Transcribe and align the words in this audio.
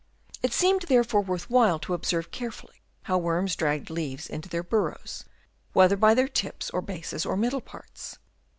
It 0.41 0.51
seemed 0.51 0.81
therefore 0.89 1.21
worth 1.21 1.47
while 1.47 1.77
to 1.77 1.93
observe 1.93 2.31
carefully 2.31 2.81
how 3.03 3.19
worms 3.19 3.55
dragged 3.55 3.91
leaves 3.91 4.25
into 4.25 4.49
their 4.49 4.63
burrows; 4.63 5.25
whether 5.73 5.95
by 5.95 6.15
their 6.15 6.27
tips 6.27 6.71
or 6.71 6.81
bases 6.81 7.23
or 7.23 7.37
middle 7.37 7.61
parts. 7.61 8.17